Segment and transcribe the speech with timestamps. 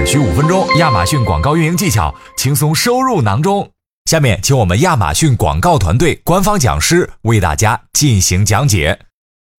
[0.00, 3.70] 只需五分钟，亚马逊广告运营技巧轻松收入囊中。
[4.06, 8.98] 下面，请我们亚马逊广告团队官方讲师为大家进行讲解。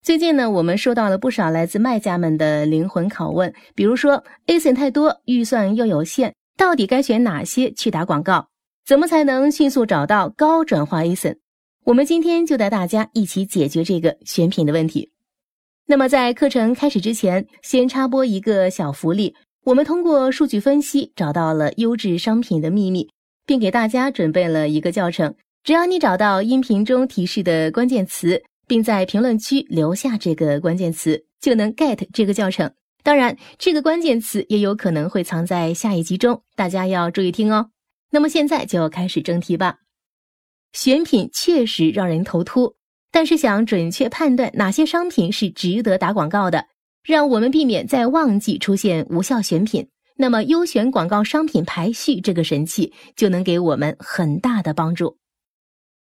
[0.02, 8.47] 最近呢，我们收到了不少来自卖家们的灵魂拷问，比如说 ASIN 太多，预算又有限，到底该选哪些去打广告？
[8.83, 11.35] 怎么才能迅速找到高转化 ASIN？
[11.85, 15.12] 我们今天就带大家一起解决这个选品的问题。
[15.85, 23.10] 那么在课程开始之前，先插播一个小福利，我们通过数据分析找到了优质商品的秘密。
[23.46, 32.72] 并给大家准备了一个教程，只要你找到音频中提示的关键词，并在评论区留下这个关键词，就能 get 这个教程。
[33.04, 37.72] 当然，这个关键词也有可能会藏在下一集中，大家要注意听哦。
[38.12, 39.80] 那么现在就开始正题吧。
[40.72, 42.76] 选品确实让人头秃，
[43.12, 46.68] 但是想准确判断哪些商品是值得打广告的，
[47.04, 49.88] 让我们避免在旺季出现无效选品。
[50.18, 55.18] 那么，优选广告商品排序这个神器就能给我们很大的帮助。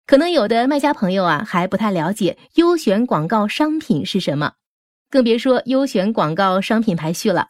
[0.06, 4.54] 可能有的卖家朋友啊还不太了解优选广告商品是什么，
[5.10, 7.48] 更别说优选广告商品排序了。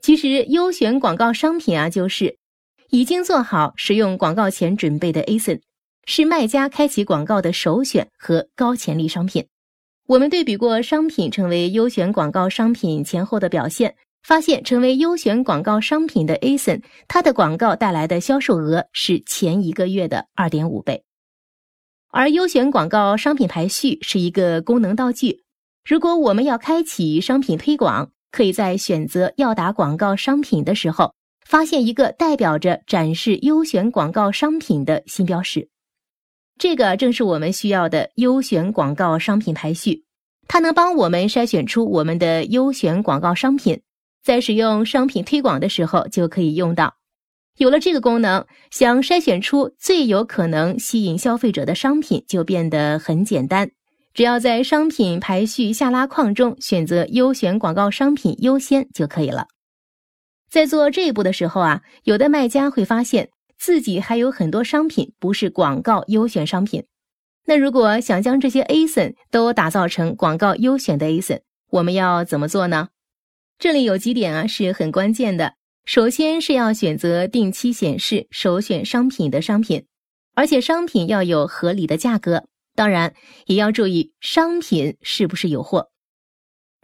[0.00, 2.38] 其实，优选广告商品啊，就是
[2.90, 5.60] 已经做好使用广告前准备的 ASIN，
[6.06, 9.46] 是卖家开启广告的首选和高潜力商品。
[10.06, 13.94] 我们对比过商品成为优选广告商品前后的表现。
[14.24, 21.02] 发现成为优选广告商品的 ASIN，它的广告带来的销售额是前一个月的二点五倍。
[22.08, 25.42] 而优选广告商品排序是一个功能道具，
[25.84, 35.68] 如果我们要开启商品推广，可以在选择要打广告商品的时候，发现一个代表着展示优选广告商品的新标识。
[36.58, 40.04] 这个正是我们需要的优选广告商品排序，
[40.46, 43.80] 它能帮我们筛选出我们的优选广告商品。
[44.22, 46.94] 在使用商品推广的时候就可以用到。
[47.56, 53.70] 有了这个功能，想筛选出最有可能吸引消费者的商品就变得很简单。
[54.14, 59.48] 只要在商品排序下拉框中选择优选广告商品优先就可以了。
[60.50, 63.30] 在做这一步的时候啊，有的卖家会发现
[63.62, 66.84] 自己还有很多商品不是广告优选商品。
[67.44, 72.88] 那如果想将这些 ASIN 都打造成广告优选的 ASIN，我们要怎么做呢？
[73.60, 75.54] 这里有几点啊是很关键的。
[75.84, 79.86] 首先是要选择定期显示首选商品的商品，
[80.34, 83.14] 而且商品要有合理的价格，当然
[83.46, 85.90] 也要注意商品是不是有货。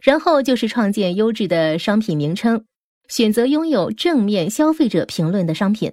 [0.01, 2.63] 然后就是创建优质的商品名称，
[3.09, 5.91] 选择拥有正面消费者评论的商品，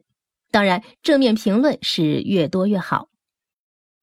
[0.50, 3.08] 当然正面评论是越多越好。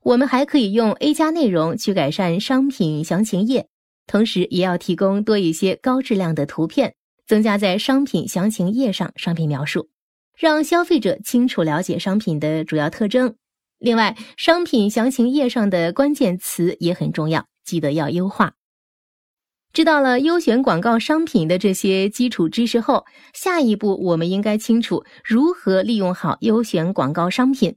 [0.04, 3.68] 我们还可以用 A 加内容去改善商品详情页。
[4.06, 6.94] 同时，也要提供多一些高质量的图片，
[7.26, 9.90] 增加在商品详情页上商品描述，
[10.38, 13.36] 让消费者清楚了解商品的主要特征。
[13.80, 18.56] 另外，商品详情页上的关键词也很重要，记得要优化。
[19.73, 23.03] 知道了优选广告商品的这些基础知识后，
[23.34, 27.75] 下一步我们应该清楚如何利用好优选广告商品，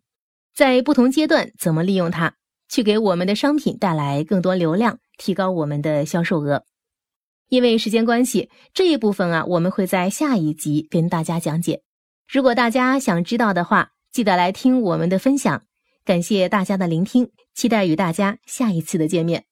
[0.54, 2.34] 在不同阶段怎么利用它，
[2.68, 4.98] 去给我们的商品带来更多流量。
[5.18, 6.62] 提高我们的销售额，
[7.48, 11.80] 因为时间关系，这一部分啊，我们会在下一集跟大家讲解。
[12.30, 15.62] 如果大家想知道的话，记得来听我们的分享。
[16.04, 19.46] 感谢大家的聆听，期待与大家下一次的见面。